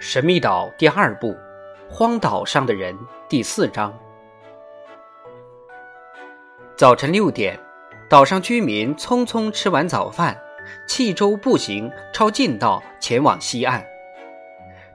[0.00, 1.32] 神秘岛第二部，
[1.90, 2.94] 《荒岛上的人》
[3.28, 3.92] 第四章。
[6.76, 7.58] 早晨六点，
[8.08, 10.40] 岛上居民匆匆吃完早饭，
[10.86, 13.84] 弃舟步行，抄近道前往西岸。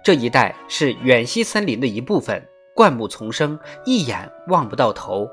[0.01, 2.41] 这一带是远西森林的一部分，
[2.73, 5.29] 灌木丛生，一眼望不到头，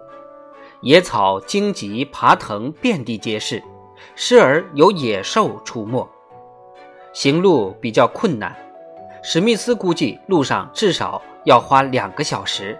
[0.80, 3.62] 野草荆棘爬藤遍地皆是，
[4.16, 6.08] 时而有野兽出没，
[7.12, 8.52] 行路比较困难。
[9.22, 12.78] 史密斯估计路上至少要花两个小时。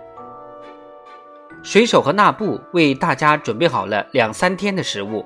[1.63, 5.25] 水手和纳布为大家准备好了两三天的食物，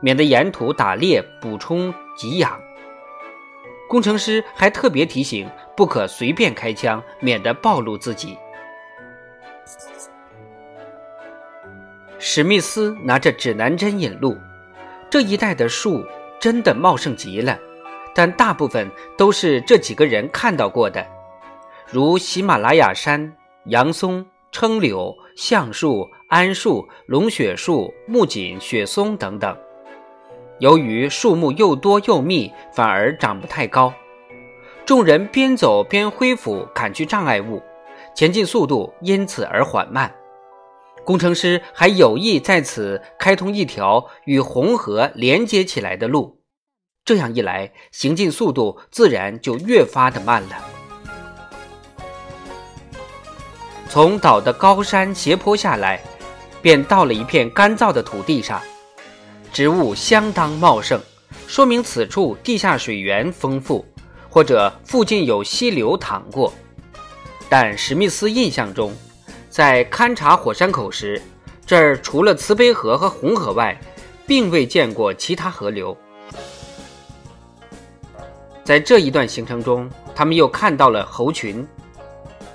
[0.00, 2.58] 免得沿途打猎补充给养。
[3.88, 8.38] 工程师还特别提醒，不可随便开枪，免得暴露自己。
[12.20, 14.38] 史密斯拿着指南针引路，
[15.10, 16.04] 这一带的树
[16.40, 17.58] 真的茂盛极了。
[18.14, 21.04] 但大部分都是这几个人看到过的，
[21.90, 29.56] 如喜马拉雅山、杨松、撑柳、橡树、桉树、龙血树、木槿、雪松等等。
[30.60, 33.92] 由于树木又多又密，反而长不太高。
[34.86, 37.60] 众人边走边挥斧砍去障碍物，
[38.14, 40.14] 前进速度因此而缓慢。
[41.04, 46.38] 工程师还有意在此开通一条与红河连接起来的路。
[47.04, 50.64] 这样一来，行进速度自然就越发的慢了。
[53.90, 56.02] 从岛的高山斜坡下来，
[56.62, 58.58] 便到了一片干燥的土地上，
[59.52, 60.98] 植物相当茂盛，
[61.46, 63.84] 说明此处地下水源丰富，
[64.30, 66.52] 或者附近有溪流淌过。
[67.50, 68.92] 但史密斯印象中，
[69.50, 71.20] 在勘察火山口时，
[71.66, 73.78] 这儿除了慈悲河和红河外，
[74.26, 75.94] 并未见过其他河流。
[78.64, 81.66] 在这一段行程中，他们又看到了猴群。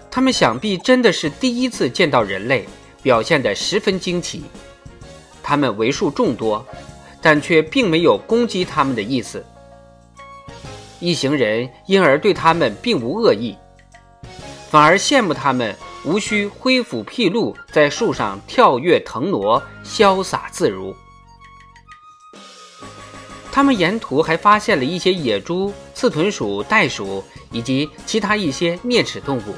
[0.09, 2.67] 他们想必真的是第一次见到人类，
[3.03, 4.43] 表现得十分惊奇。
[5.43, 6.65] 他们为数众多，
[7.21, 9.45] 但却并没有攻击他们的意思。
[10.99, 13.55] 一行人因而对他们并无恶意，
[14.69, 20.93] 反而羡慕他们无需挥斧劈路，在树上跳跃腾挪，潇洒自如。
[23.51, 29.55] 他们沿途还发现了一些野猪、刺豚鼠、袋鼠以及其他一些啮齿动物。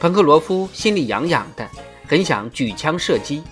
[0.00, 1.68] 彭克罗夫心里痒痒的，
[2.08, 3.42] 很想举枪射击。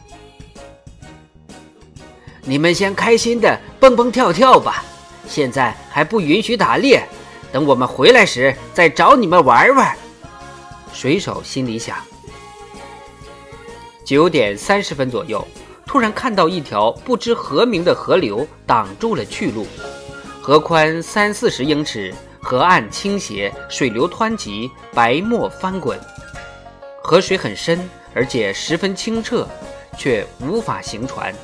[2.43, 4.83] 你们先开心的蹦蹦跳跳吧，
[5.28, 7.06] 现在还不允许打猎，
[7.53, 9.97] 等我们回来时再找你们玩玩。
[10.93, 11.97] 水手心里想。
[14.05, 15.47] 九点三十分左右。
[15.91, 19.67] 突然看到一条不知何名的河流挡住了去路，
[20.41, 25.99] 河宽三四十英尺，河岸倾斜，水流湍急，白沫翻滚。
[27.03, 29.45] 河水很深，而且十分清澈，
[29.99, 31.34] 却无法行船。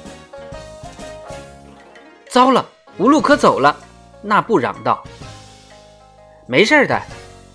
[2.29, 2.65] 糟了，
[2.99, 3.77] 无路可走了！
[4.23, 5.03] 纳布嚷道。
[6.47, 7.03] “没事的，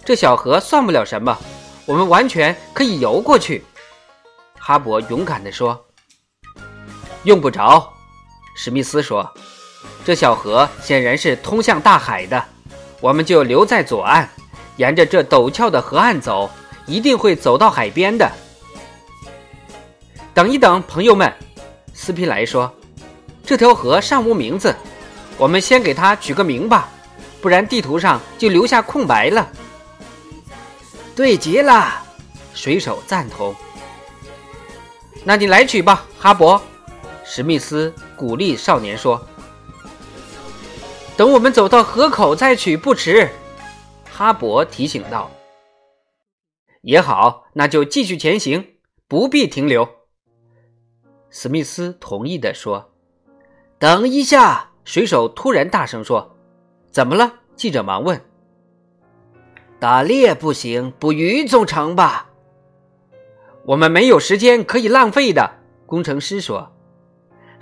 [0.03, 1.37] 这小河算不了什么，
[1.85, 3.63] 我们完全可以游过去。”
[4.59, 5.85] 哈勃勇敢地说。
[7.23, 7.93] 用不着，
[8.55, 9.29] 史密斯说
[10.03, 12.43] ：“这小河显然是通向大海的，
[12.99, 14.27] 我们就留在左岸，
[14.77, 16.49] 沿着这陡峭的河岸走，
[16.87, 18.29] 一定会走到海边的。”
[20.33, 21.31] 等一等，朋友们，
[21.93, 22.73] 斯皮莱说
[23.45, 24.75] ：“这条河尚无名字，
[25.37, 26.89] 我们先给它取个名吧，
[27.39, 29.47] 不然地图上就留下空白了。”
[31.15, 32.01] 对极了，
[32.55, 33.53] 水手赞同。
[35.23, 36.59] 那你来取吧，哈勃。
[37.33, 39.25] 史密斯鼓励少年说
[41.15, 43.29] ：“等我们走到河口再取不迟。”
[44.03, 45.31] 哈勃提醒道。
[46.83, 48.73] “也好，那就继续前行，
[49.07, 49.87] 不必停留。”
[51.31, 52.91] 史密斯同意的说。
[53.79, 56.35] “等一下！”水手突然大声说。
[56.91, 58.21] “怎么了？”记者忙问。
[59.79, 62.29] “打猎不行，捕鱼总成吧
[63.63, 65.49] ？”“我们没有时间可以浪费的。”
[65.87, 66.69] 工程师说。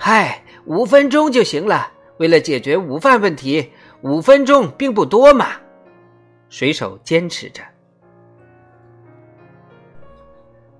[0.01, 1.91] 嗨，五分钟就行了。
[2.19, 5.47] 为了解决午饭问题，五分钟并不多嘛。
[6.47, 7.61] 水手坚持着，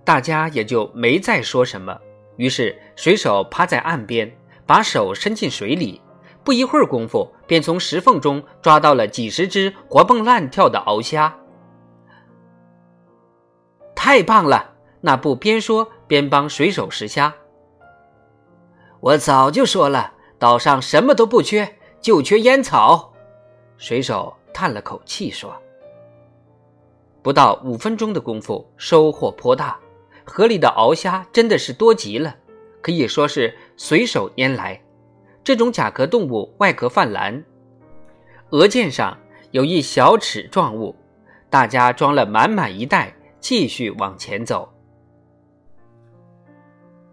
[0.06, 2.00] 大家也就没再说什么。
[2.38, 4.32] 于是，水手趴在岸边，
[4.66, 6.02] 把手伸进水里，
[6.42, 11.38] 不一会儿功夫，便从石缝中抓到了几十只活蹦乱跳的鳌虾。
[13.94, 14.76] 太棒了！
[15.02, 17.36] 那布边说边帮水手拾虾。
[19.02, 23.14] 我早就说了，岛上什么都不缺，就缺烟草。
[23.78, 25.56] 水手叹了口气说
[27.24, 29.80] ：“不到五分钟的功夫，收获颇大。
[30.26, 32.36] 河里的鳌虾真的是多极了，
[32.82, 34.80] 可以说是随手拈来。
[35.44, 37.44] 这种甲壳动物外壳泛蓝，
[38.50, 39.18] 额剑上
[39.52, 40.96] 有一小齿状物。
[41.50, 44.72] 大家装了满满一袋，继续往前走。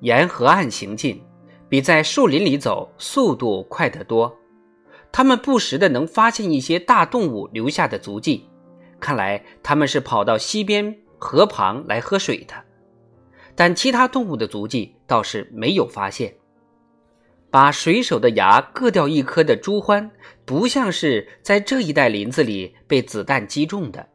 [0.00, 1.24] 沿河岸行进，
[1.68, 4.36] 比在树林里走速度快得多。
[5.12, 8.48] 他们不时的能发现一些大动物留下的足迹，
[9.00, 12.54] 看来他们是跑到溪边河旁来喝水的。
[13.54, 16.34] 但其他动物的足迹倒是没有发现。
[17.50, 20.10] 把水手的牙割掉一颗的朱欢，
[20.44, 24.06] 不像是在这一带林子里被子弹击中的。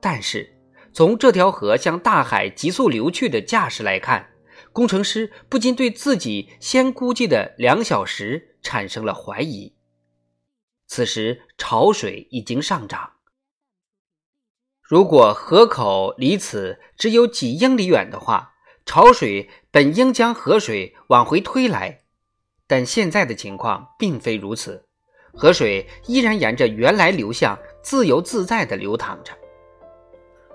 [0.00, 0.48] 但是，
[0.94, 4.26] 从这条河向大海急速流去的架势来看，
[4.76, 9.74] 工程师不禁对自己先估计的两小时产生了怀疑。
[10.86, 13.12] 此时潮水已经上涨，
[14.82, 18.52] 如果河口离此只有几英里远的话，
[18.84, 22.02] 潮水本应将河水往回推来。
[22.66, 24.84] 但现在的情况并非如此，
[25.32, 29.32] 河水依然沿着原来流向自由自在地流淌着。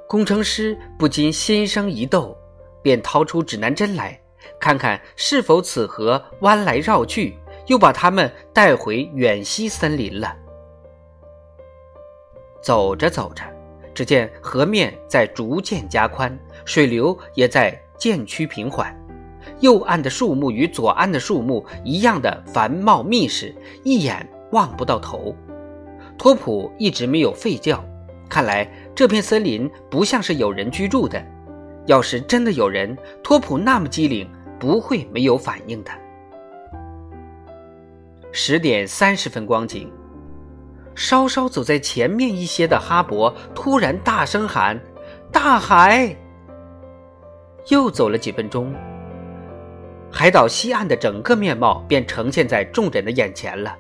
[0.08, 2.38] 工程师不禁心生一动，
[2.82, 4.20] 便掏出指南针来，
[4.60, 7.36] 看看是否此河弯来绕去，
[7.68, 10.36] 又把他们带回远西森林了。
[12.62, 13.44] 走着走着，
[13.94, 18.96] 只见河面在逐渐加宽，水流也在渐趋平缓，
[19.60, 25.36] 右岸的树木与左岸的树木一样的繁茂密实，一眼望不到头。
[26.18, 27.84] 托普一直没有吠叫，
[28.30, 28.70] 看来。
[28.94, 31.26] 这片森林不像是有人居住的，
[31.86, 34.30] 要是真的有人，托普那么机灵，
[34.60, 35.92] 不会没有反应的。
[38.32, 39.92] 十点三十分光景，
[40.96, 44.80] 稍稍走在前面一些的哈勃突然大声喊
[45.32, 46.16] ：“大海！”
[47.70, 48.74] 又走了几分钟，
[50.12, 53.76] 海岛西岸的整个面貌便呈现在众人的眼前了。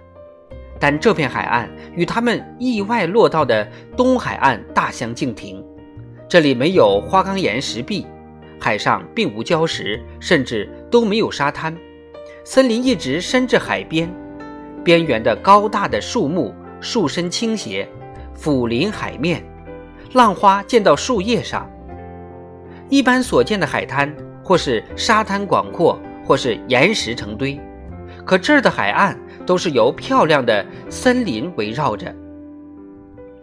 [0.79, 5.63] 但这片海岸与他们意外落到的东海岸大相径庭，
[6.31, 8.07] 这里没有花岗岩石壁，
[8.57, 11.75] 海上并无礁石，甚至都没有沙滩。
[12.45, 14.09] 森林一直伸至海边，
[14.81, 17.85] 边缘的高大的树木树身倾斜，
[18.33, 19.43] 俯临海面，
[20.13, 21.69] 浪花溅到树叶上。
[22.87, 27.59] 一般所见的海滩，或是沙滩广阔，或是岩石成堆，
[28.25, 29.19] 可这儿的海岸。
[29.45, 32.15] 都是由漂亮的森林围绕着，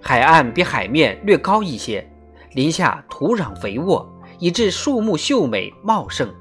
[0.01, 2.09] 海岸比海面略高一些，
[2.53, 4.07] 林下土壤肥沃，
[4.39, 6.33] 以致树木秀美茂盛，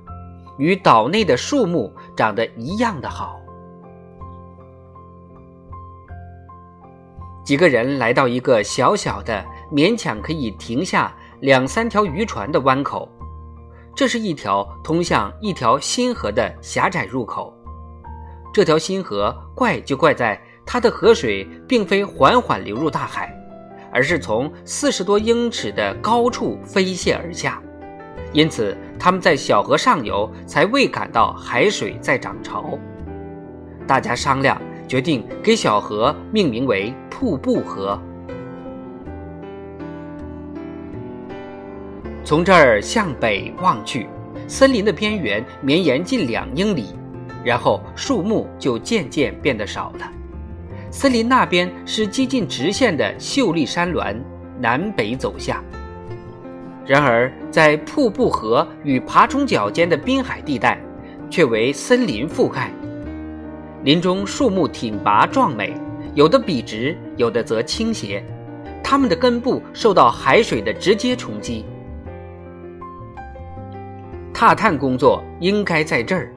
[0.57, 3.39] 与岛内的树木长得一样的好。
[7.43, 13.07] 几个人来到一个小小的、勉强可以停下两三条渔船的湾口，
[13.95, 17.53] 这是一条通向一条新河的狭窄入口。
[18.53, 23.33] 这条新河怪就怪在它的河水并非缓缓流入大海，
[23.97, 27.59] 而是从四十多英尺的高处飞泻而下，
[28.31, 32.77] 因此他们在小河上游才未感到海水在涨潮。
[33.87, 37.99] 大家商量决定给小河命名为瀑布河。
[42.23, 44.07] 从这儿向北望去，
[44.47, 46.89] 森林的边缘绵延近两英里。
[47.43, 50.11] 然后树木就渐渐变得少了，
[50.89, 54.15] 森林那边是接近直线的秀丽山峦，
[54.59, 55.61] 南北走下。
[56.85, 60.79] 然而在瀑布河与爬虫角间的滨海地带，
[61.29, 62.71] 却为森林覆盖。
[63.83, 65.73] 林中树木挺拔壮美，
[66.15, 68.23] 有的笔直，有的则倾斜，
[68.81, 71.65] 它们的根部受到海水的直接冲击。
[74.33, 76.33] 踏探工作应该在这儿。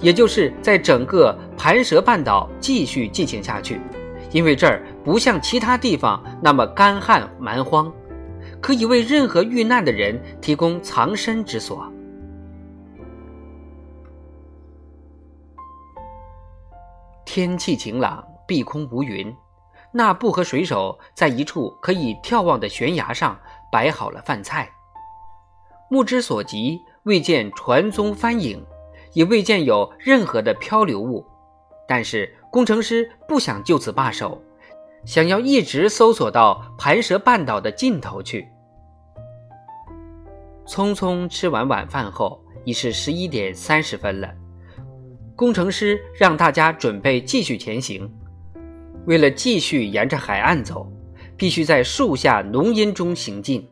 [0.00, 3.80] 也就是在整个盘蛇半岛继续进行下去，
[4.30, 7.92] 因为这儿不像其他地方那么干旱蛮荒，
[8.60, 11.90] 可以为任何遇难的人提供藏身之所。
[17.24, 19.34] 天气晴朗，碧空无云。
[19.92, 23.38] 纳布和水手在一处可以眺望的悬崖上
[23.72, 24.70] 摆好了饭菜。
[25.90, 28.62] 目之所及，未见船踪帆影。
[29.12, 31.24] 也未见有任何的漂流物，
[31.86, 34.42] 但是工程师不想就此罢手，
[35.04, 38.46] 想要一直搜索到盘蛇半岛的尽头去。
[40.66, 44.28] 匆匆吃完晚饭后，已是十一点三十分了。
[45.34, 48.10] 工程师让大家准备继续前行。
[49.06, 50.92] 为了继续沿着海岸走，
[51.36, 53.66] 必须在树下浓荫中行进。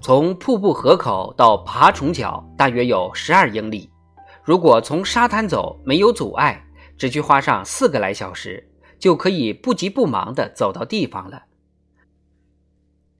[0.00, 3.90] 从瀑布河口到爬虫角大约有十二英里，
[4.44, 6.64] 如果从沙滩走没有阻碍，
[6.96, 11.42] 只需花上四个来小时，就可以不急不忙地走到地方了。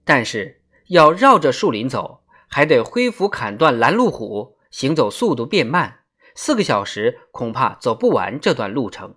[0.05, 5.99] 但是要绕着树林走，还得恢复砍断拦路虎，行走速度变慢，
[6.35, 9.13] 四个小时恐怕走不完这段路程。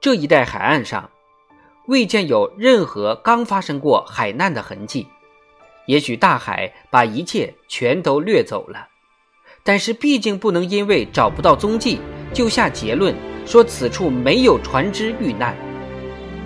[0.00, 1.10] 这一带海岸上，
[1.90, 5.08] 未见有任何刚发生过海难的痕迹。
[5.86, 8.86] 也许大海把一切全都掠走了，
[9.64, 11.98] 但是毕竟不能因为找不到踪迹
[12.32, 13.12] 就下结论
[13.44, 15.56] 说此处没有船只遇难。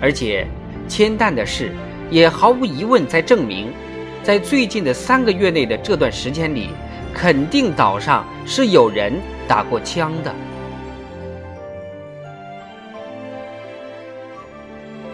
[0.01, 0.47] 而且，
[0.87, 1.71] 铅弹的事
[2.09, 3.71] 也毫无疑问在证明，
[4.23, 6.69] 在最近的三个月内的这段时间里，
[7.13, 9.13] 肯定岛上是有人
[9.47, 10.33] 打过枪的。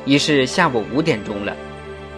[0.04, 1.56] 已是下午五点钟了，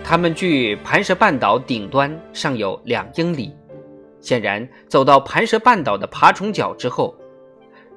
[0.05, 3.53] 他们距盘蛇半岛顶端尚有两英里。
[4.21, 7.13] 显然，走到盘蛇半岛的爬虫角之后，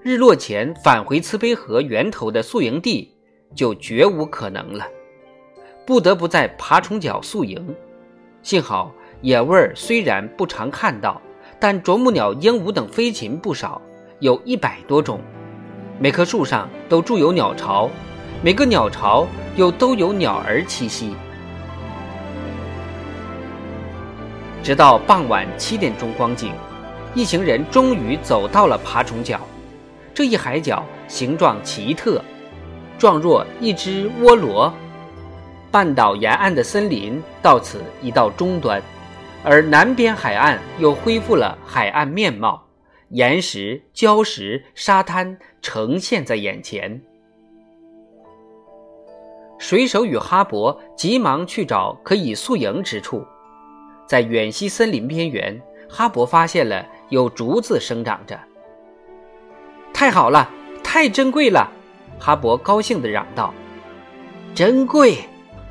[0.03, 3.15] 日落前返回慈悲河源头的宿营地
[3.55, 4.85] 就绝无可能了，
[5.87, 7.73] 不得不在爬虫角宿营。
[8.43, 11.23] 幸好野味虽然不常看到，
[11.61, 13.81] 但啄木鸟、鹦鹉等飞禽不少，
[14.19, 15.21] 有一百多种，
[16.01, 17.89] 每棵树上都筑有鸟巢。
[18.43, 19.27] 每个鸟巢
[19.57, 21.15] 又都有鸟儿栖息，
[24.63, 26.53] 直到傍晚七点钟光景，
[27.15, 29.41] 一行人终于走到了爬虫角。
[30.13, 32.23] 这一海角形状奇特，
[32.99, 34.73] 状若一只涡螺。
[35.71, 38.81] 半岛沿岸的森林到此已到终端，
[39.43, 42.63] 而南边海岸又恢复了海岸面貌，
[43.09, 47.01] 岩石、礁石、沙滩呈现在眼前。
[49.59, 53.27] 水手与哈勃急忙去找可以宿营之处，
[54.07, 58.39] 在远西森林边缘，哈勃发现了有竹子生长着。
[59.95, 60.51] 太好了，
[60.85, 61.71] 太珍贵了！
[62.19, 63.53] 哈勃高兴地嚷道。
[64.55, 65.19] “珍贵？”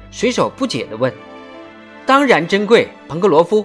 [0.09, 1.13] 水手不解地问。
[2.07, 3.63] “当然珍贵，彭格罗夫。”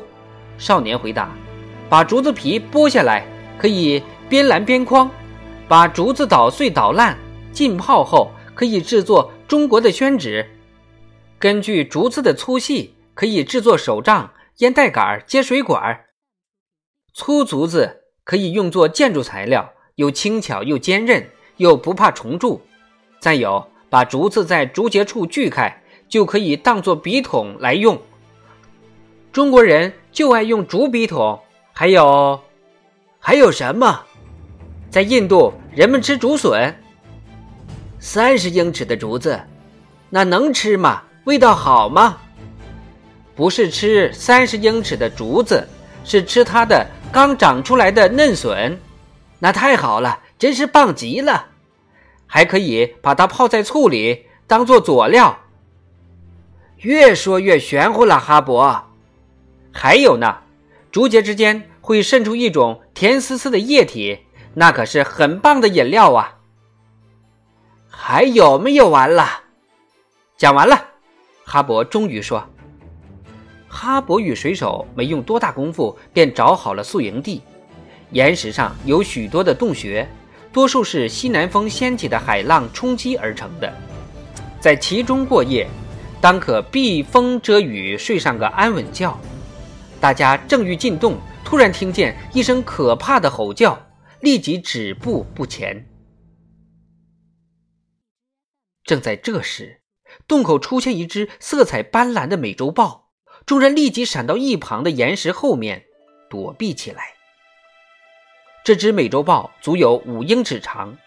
[0.58, 1.30] 少年回答。
[1.88, 3.26] “把竹子皮剥下来，
[3.58, 5.08] 可以边拦边框；
[5.66, 7.16] 把竹子捣碎捣烂，
[7.52, 10.48] 浸泡后可以制作。”中国的宣纸，
[11.36, 16.04] 根据竹子的粗细，可以制作手杖、烟袋杆、接水管。
[17.14, 22.62] 粗竹子可以用作建筑材料，又轻巧又坚韧，又不怕虫蛀。
[23.18, 28.00] 再有，把竹子在竹节处锯开，就可以当做笔筒来用。
[29.32, 31.40] 中国人就爱用竹笔筒。
[31.72, 32.40] 还有，
[33.18, 34.04] 还有什么？
[34.88, 36.72] 在印度，人们吃竹笋。
[38.02, 39.38] 三十英尺的竹子，
[40.08, 41.02] 那能吃吗？
[41.24, 42.16] 味道好吗？
[43.36, 45.68] 不是吃三十英尺的竹子，
[46.02, 48.80] 是吃它的刚长出来的嫩笋。
[49.38, 51.48] 那太好了，真是棒极了！
[52.26, 55.38] 还可以把它泡在醋里，当做佐料。
[56.78, 58.80] 越说越玄乎了，哈勃。
[59.72, 60.38] 还有呢，
[60.90, 64.20] 竹节之间会渗出一种甜丝丝的液体，
[64.54, 66.38] 那可是很棒的饮料啊。
[68.02, 69.28] 还有没有完了？
[70.38, 70.74] 讲完了，
[71.44, 72.42] 哈勃终于说。
[73.68, 77.42] 哈勃与水手没用多大功夫便找好了宿营地。
[78.12, 80.08] 岩石上有许多的洞穴，
[80.50, 83.70] 多数是西南风掀起的海浪冲击而成的。
[84.58, 85.68] 在其中过夜，
[86.22, 89.14] 当可避风遮雨，睡上个安稳觉。
[90.00, 93.78] 大家正欲进洞，突然听见一声可怕的吼叫，
[94.20, 95.86] 立即止步不前。
[98.90, 99.82] 正在这时，
[100.26, 103.10] 洞口出现一只色彩斑斓的美洲豹，
[103.46, 105.84] 众人立即闪到一旁的岩石后面
[106.28, 107.04] 躲避起来。
[108.64, 110.98] 这只美洲豹足有五英尺长，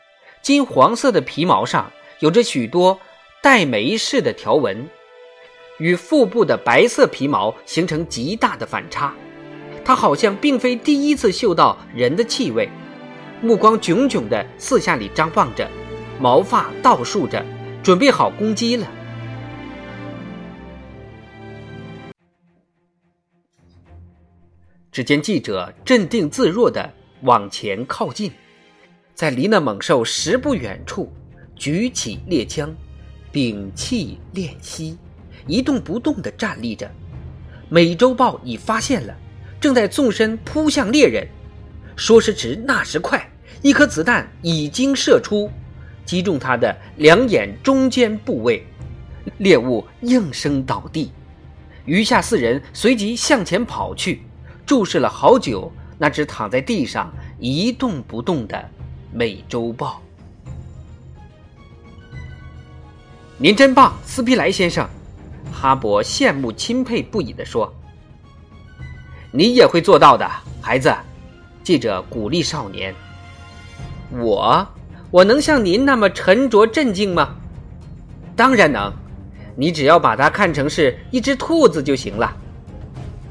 [0.42, 2.98] 金黄色的皮毛上有着许多
[3.42, 4.88] 带眉似的条纹，
[5.78, 9.14] 与腹部的白色皮毛形成极大的反差。
[9.84, 12.70] 它好像并非第一次嗅到人的气味，
[13.42, 15.70] 目光炯炯地四下里张望着，
[16.18, 17.46] 毛发倒竖着。
[17.84, 18.90] 准备好攻击了。
[24.90, 26.90] 只见记者镇定自若的
[27.24, 28.32] 往前靠近，
[29.14, 31.12] 在离那猛兽十步远处，
[31.56, 32.74] 举起猎枪，
[33.34, 34.98] 屏气练息，
[35.46, 36.90] 一动不动的站立着。
[37.70, 39.14] 美洲豹已发现了，
[39.60, 41.28] 正在纵身扑向猎人。
[41.98, 43.30] 说时迟，那时快，
[43.62, 45.52] 一颗子弹已经射出。
[46.06, 48.66] 击中他的两眼中间部位，
[49.38, 51.12] 猎物应声倒地。
[51.86, 54.22] 余下四人随即向前跑去，
[54.66, 58.70] 注视了好久那只躺在地上一动不动的
[59.12, 60.02] 美洲豹。
[63.38, 64.88] 您真棒，斯皮莱先生！
[65.52, 67.72] 哈勃羡慕钦佩不已地说
[69.32, 70.30] ：“你也会做到的，
[70.62, 70.94] 孩子。”
[71.64, 72.94] 记者鼓励少年
[74.12, 74.66] ：“我，
[75.14, 77.36] 我能像您那么沉着镇静吗？
[78.36, 78.92] 当然能，
[79.56, 82.36] 你只要把它看成是一只兔子就行了。”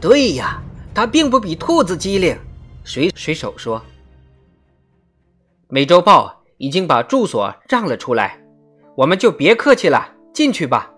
[0.00, 0.62] 对呀，
[0.94, 2.38] 它并不比兔子机灵。
[2.84, 3.82] 水水手说
[5.66, 8.38] ：“美洲豹已经把住所让了出来。”
[8.94, 10.88] 我们就别客气了，进去吧。”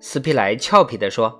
[0.00, 1.38] 斯皮莱俏皮地说。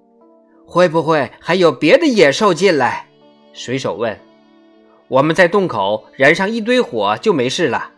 [0.68, 3.06] “会不会还有别的野兽进来？”
[3.54, 4.20] 水手问。
[5.08, 7.92] “我们在洞口燃上一堆火就没事了。”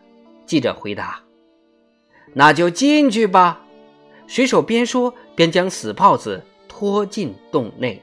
[0.46, 1.20] 记者回答。
[2.34, 3.60] “那就进去吧。”
[4.26, 8.02] 水手边说边将死豹子拖进洞内。